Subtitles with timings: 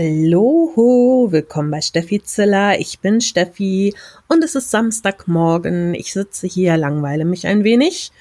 [0.00, 2.78] Hallo, willkommen bei Steffi Ziller.
[2.78, 3.96] Ich bin Steffi
[4.28, 5.92] und es ist Samstagmorgen.
[5.92, 8.12] Ich sitze hier, langweile mich ein wenig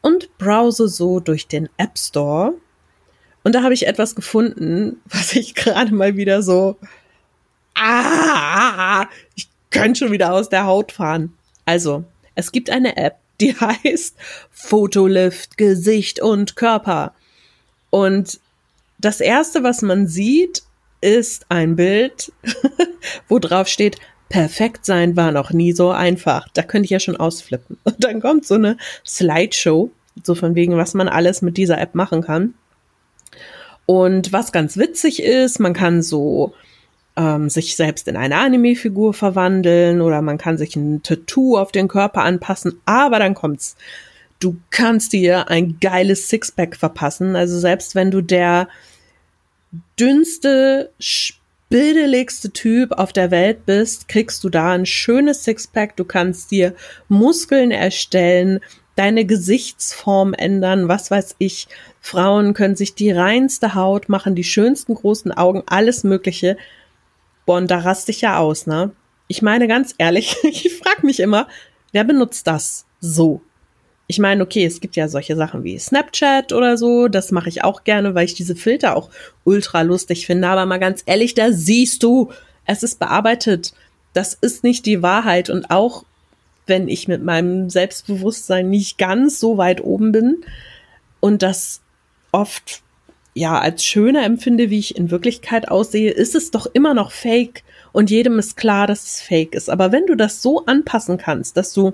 [0.00, 2.54] und browse so durch den App Store.
[3.44, 6.76] Und da habe ich etwas gefunden, was ich gerade mal wieder so,
[7.76, 11.34] ah, ich könnte schon wieder aus der Haut fahren.
[11.66, 12.02] Also,
[12.34, 14.16] es gibt eine App, die heißt
[14.50, 17.14] Fotolift Gesicht und Körper.
[17.90, 18.40] Und
[18.98, 20.64] das erste, was man sieht,
[21.02, 22.32] ist ein Bild,
[23.28, 23.98] wo drauf steht,
[24.30, 26.48] perfekt sein war noch nie so einfach.
[26.54, 27.76] Da könnte ich ja schon ausflippen.
[27.84, 29.90] Und dann kommt so eine Slideshow,
[30.24, 32.54] so von wegen, was man alles mit dieser App machen kann.
[33.84, 36.54] Und was ganz witzig ist, man kann so
[37.16, 41.88] ähm, sich selbst in eine Anime-Figur verwandeln oder man kann sich ein Tattoo auf den
[41.88, 43.76] Körper anpassen, aber dann kommt's.
[44.40, 47.36] Du kannst dir ein geiles Sixpack verpassen.
[47.36, 48.66] Also selbst wenn du der
[49.98, 50.90] dünnste,
[51.68, 55.96] bildeligste Typ auf der Welt bist, kriegst du da ein schönes Sixpack.
[55.96, 56.74] Du kannst dir
[57.08, 58.60] Muskeln erstellen,
[58.96, 61.68] deine Gesichtsform ändern, was weiß ich.
[62.00, 66.58] Frauen können sich die reinste Haut machen, die schönsten großen Augen, alles Mögliche.
[67.46, 68.90] Boah, und da raste ich ja aus, ne?
[69.28, 71.48] Ich meine ganz ehrlich, ich frage mich immer,
[71.92, 73.40] wer benutzt das so?
[74.06, 77.64] Ich meine, okay, es gibt ja solche Sachen wie Snapchat oder so, das mache ich
[77.64, 79.08] auch gerne, weil ich diese Filter auch
[79.44, 80.48] ultra lustig finde.
[80.48, 82.30] Aber mal ganz ehrlich, da siehst du,
[82.66, 83.72] es ist bearbeitet.
[84.12, 85.48] Das ist nicht die Wahrheit.
[85.48, 86.04] Und auch
[86.66, 90.44] wenn ich mit meinem Selbstbewusstsein nicht ganz so weit oben bin
[91.20, 91.80] und das
[92.30, 92.82] oft
[93.34, 97.62] ja als schöner empfinde, wie ich in Wirklichkeit aussehe, ist es doch immer noch fake
[97.92, 99.70] und jedem ist klar, dass es fake ist.
[99.70, 101.92] Aber wenn du das so anpassen kannst, dass du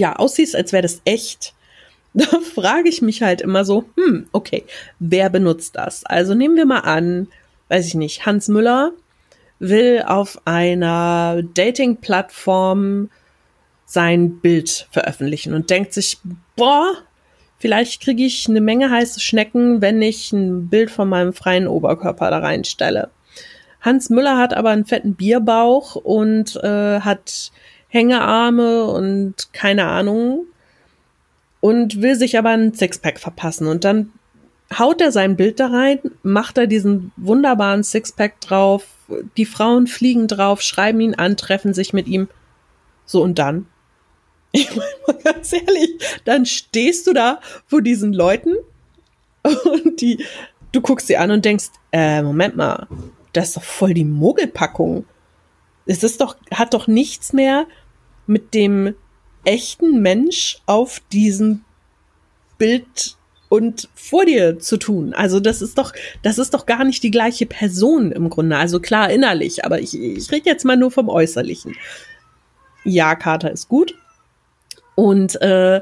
[0.00, 1.54] ja, aussiehst, als wäre das echt,
[2.14, 4.64] da frage ich mich halt immer so, hm, okay,
[4.98, 6.04] wer benutzt das?
[6.04, 7.28] Also nehmen wir mal an,
[7.68, 8.92] weiß ich nicht, Hans Müller
[9.60, 13.10] will auf einer Dating-Plattform
[13.84, 16.18] sein Bild veröffentlichen und denkt sich,
[16.56, 16.94] boah,
[17.58, 22.30] vielleicht kriege ich eine Menge heiße Schnecken, wenn ich ein Bild von meinem freien Oberkörper
[22.30, 23.10] da reinstelle.
[23.82, 27.50] Hans Müller hat aber einen fetten Bierbauch und äh, hat
[27.90, 30.46] Hängearme und keine Ahnung
[31.60, 34.12] und will sich aber ein Sixpack verpassen und dann
[34.78, 38.86] haut er sein Bild da rein, macht er diesen wunderbaren Sixpack drauf,
[39.36, 42.28] die Frauen fliegen drauf, schreiben ihn an, treffen sich mit ihm.
[43.04, 43.66] So und dann?
[44.52, 48.56] Ich meine mal ganz ehrlich, dann stehst du da vor diesen Leuten
[49.44, 50.24] und die,
[50.72, 52.88] du guckst sie an und denkst, äh, Moment mal,
[53.32, 55.04] das ist doch voll die Mogelpackung.
[55.86, 57.68] Es ist doch, hat doch nichts mehr
[58.30, 58.94] mit dem
[59.44, 61.64] echten Mensch auf diesem
[62.58, 63.16] Bild
[63.48, 65.12] und vor dir zu tun.
[65.12, 65.92] Also das ist doch,
[66.22, 68.56] das ist doch gar nicht die gleiche Person im Grunde.
[68.56, 71.76] Also klar innerlich, aber ich, ich rede jetzt mal nur vom Äußerlichen.
[72.84, 73.96] Ja, Kater ist gut.
[74.94, 75.80] Und äh,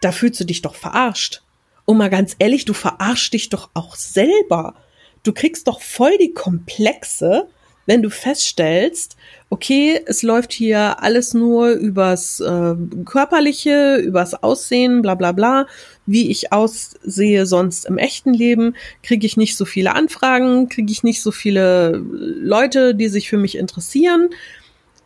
[0.00, 1.42] da fühlst du dich doch verarscht.
[1.84, 4.74] Und mal ganz ehrlich, du verarschst dich doch auch selber.
[5.22, 7.46] Du kriegst doch voll die Komplexe,
[7.86, 9.16] wenn du feststellst,
[9.48, 12.74] okay, es läuft hier alles nur übers äh,
[13.04, 15.66] körperliche, übers Aussehen, bla bla bla,
[16.04, 21.04] wie ich aussehe sonst im echten Leben, kriege ich nicht so viele Anfragen, kriege ich
[21.04, 24.30] nicht so viele Leute, die sich für mich interessieren.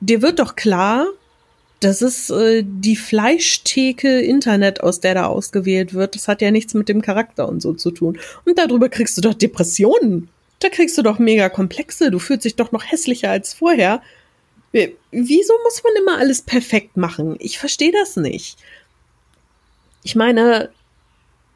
[0.01, 1.07] Dir wird doch klar,
[1.81, 6.15] das ist äh, die Fleischtheke Internet, aus der da ausgewählt wird.
[6.15, 8.19] Das hat ja nichts mit dem Charakter und so zu tun.
[8.45, 10.29] Und darüber kriegst du doch Depressionen.
[10.61, 12.11] Da kriegst du doch mega Komplexe.
[12.11, 14.03] Du fühlst dich doch noch hässlicher als vorher.
[14.73, 17.37] Wieso muss man immer alles perfekt machen?
[17.41, 18.59] Ich verstehe das nicht.
[20.03, 20.71] Ich meine,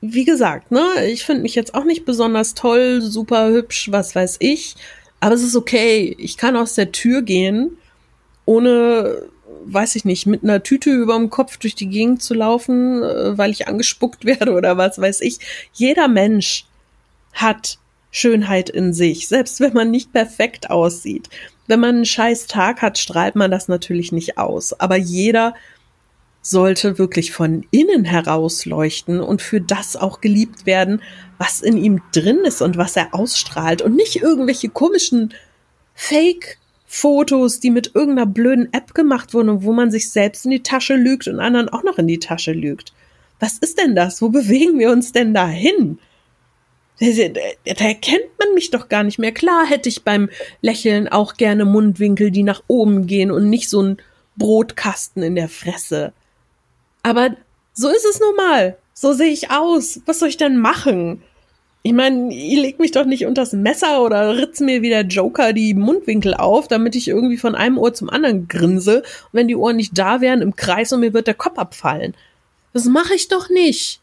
[0.00, 4.36] wie gesagt, ne, ich finde mich jetzt auch nicht besonders toll, super hübsch, was weiß
[4.40, 4.74] ich.
[5.20, 6.14] Aber es ist okay.
[6.18, 7.76] Ich kann aus der Tür gehen,
[8.46, 9.22] ohne,
[9.64, 13.50] weiß ich nicht, mit einer Tüte überm Kopf durch die Gegend zu laufen, äh, weil
[13.50, 15.38] ich angespuckt werde oder was weiß ich.
[15.72, 16.66] Jeder Mensch
[17.32, 17.78] hat
[18.14, 21.28] Schönheit in sich, selbst wenn man nicht perfekt aussieht.
[21.66, 24.72] Wenn man einen scheiß Tag hat, strahlt man das natürlich nicht aus.
[24.78, 25.54] Aber jeder
[26.40, 31.02] sollte wirklich von innen heraus leuchten und für das auch geliebt werden,
[31.38, 35.34] was in ihm drin ist und was er ausstrahlt und nicht irgendwelche komischen
[35.94, 40.94] Fake-Fotos, die mit irgendeiner blöden App gemacht wurden, wo man sich selbst in die Tasche
[40.94, 42.92] lügt und anderen auch noch in die Tasche lügt.
[43.40, 44.22] Was ist denn das?
[44.22, 45.34] Wo bewegen wir uns denn
[47.00, 47.28] da?
[47.74, 49.32] Da erkennt man mich doch gar nicht mehr.
[49.32, 50.30] Klar hätte ich beim
[50.60, 53.98] Lächeln auch gerne Mundwinkel, die nach oben gehen und nicht so ein
[54.36, 56.12] Brotkasten in der Fresse.
[57.02, 57.36] Aber
[57.72, 58.76] so ist es nun mal.
[58.94, 60.00] So sehe ich aus.
[60.06, 61.22] Was soll ich denn machen?
[61.82, 65.52] Ich meine, ihr legt mich doch nicht unters Messer oder ritzt mir wie der Joker
[65.52, 69.00] die Mundwinkel auf, damit ich irgendwie von einem Ohr zum anderen grinse.
[69.00, 72.14] Und wenn die Ohren nicht da wären, im Kreis und mir wird der Kopf abfallen.
[72.72, 74.00] Das mache ich doch nicht.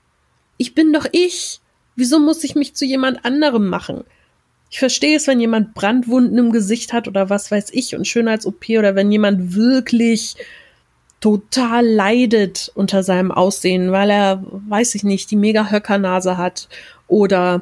[0.58, 1.61] Ich bin doch ich.
[1.96, 4.04] Wieso muss ich mich zu jemand anderem machen?
[4.70, 8.70] Ich verstehe es, wenn jemand Brandwunden im Gesicht hat oder was weiß ich und Schönheits-OP
[8.70, 10.38] oder wenn jemand wirklich
[11.20, 16.70] total leidet unter seinem Aussehen, weil er, weiß ich nicht, die mega Höckernase hat
[17.08, 17.62] oder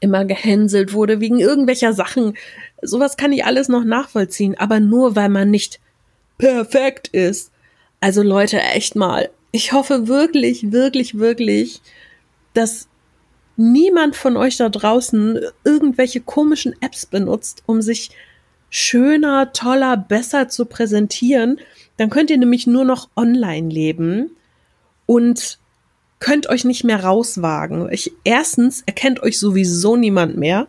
[0.00, 2.36] immer gehänselt wurde wegen irgendwelcher Sachen.
[2.82, 5.80] Sowas kann ich alles noch nachvollziehen, aber nur weil man nicht
[6.36, 7.50] perfekt ist.
[8.00, 9.30] Also Leute, echt mal.
[9.50, 11.80] Ich hoffe wirklich, wirklich, wirklich,
[12.52, 12.88] dass
[13.56, 18.10] niemand von euch da draußen irgendwelche komischen Apps benutzt, um sich
[18.70, 21.60] schöner, toller, besser zu präsentieren.
[21.96, 24.36] Dann könnt ihr nämlich nur noch online leben
[25.06, 25.58] und
[26.18, 27.90] könnt euch nicht mehr rauswagen.
[27.92, 30.66] Ich, erstens erkennt euch sowieso niemand mehr.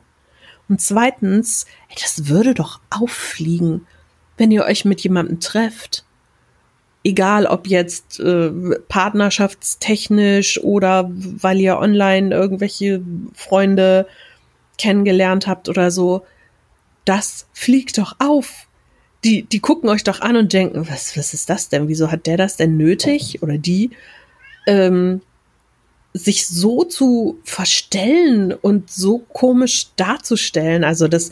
[0.68, 3.88] Und zweitens, ey, das würde doch auffliegen,
[4.38, 6.05] wenn ihr euch mit jemandem trefft.
[7.06, 8.50] Egal, ob jetzt äh,
[8.88, 13.04] partnerschaftstechnisch oder weil ihr online irgendwelche
[13.34, 14.08] Freunde
[14.80, 16.26] kennengelernt habt oder so.
[17.06, 18.68] Das fliegt doch auf.
[19.24, 21.88] Die, die gucken euch doch an und denken, was, was ist das denn?
[21.88, 23.44] Wieso hat der das denn nötig?
[23.44, 23.92] Oder die?
[24.66, 25.22] Ähm,
[26.14, 31.32] sich so zu verstellen und so komisch darzustellen, also das,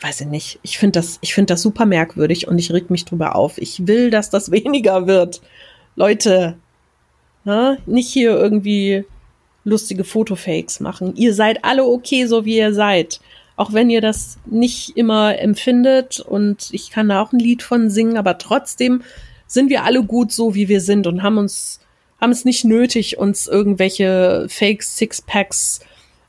[0.00, 3.04] weiß ich nicht, ich finde das, ich finde das super merkwürdig und ich reg mich
[3.04, 3.58] drüber auf.
[3.58, 5.40] Ich will, dass das weniger wird.
[5.96, 6.56] Leute,
[7.44, 9.04] ne, nicht hier irgendwie
[9.64, 11.14] lustige Fotofakes machen.
[11.16, 13.20] Ihr seid alle okay, so wie ihr seid.
[13.56, 17.90] Auch wenn ihr das nicht immer empfindet und ich kann da auch ein Lied von
[17.90, 19.02] singen, aber trotzdem
[19.46, 21.80] sind wir alle gut so, wie wir sind und haben uns
[22.20, 25.80] haben es nicht nötig, uns irgendwelche Fake Sixpacks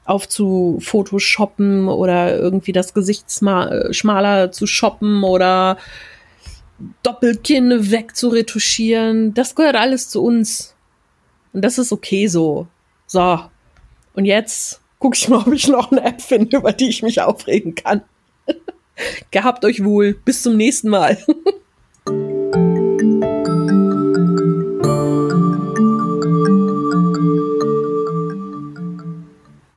[0.05, 5.77] aufzufotoshoppen oder irgendwie das Gesicht schmaler zu shoppen oder
[7.03, 9.33] Doppelkinne wegzuretuschieren.
[9.33, 10.75] Das gehört alles zu uns.
[11.53, 12.67] Und das ist okay so.
[13.07, 13.41] So.
[14.13, 17.21] Und jetzt gucke ich mal, ob ich noch eine App finde, über die ich mich
[17.21, 18.01] aufregen kann.
[19.31, 20.13] Gehabt euch wohl.
[20.13, 21.17] Bis zum nächsten Mal.